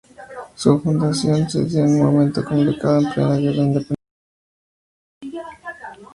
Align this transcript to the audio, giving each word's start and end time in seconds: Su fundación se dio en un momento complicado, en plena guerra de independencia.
Su 0.55 0.79
fundación 0.81 1.47
se 1.47 1.63
dio 1.65 1.85
en 1.85 2.01
un 2.01 2.01
momento 2.13 2.43
complicado, 2.43 3.01
en 3.01 3.11
plena 3.13 3.35
guerra 3.37 3.55
de 3.55 3.61
independencia. 5.31 5.47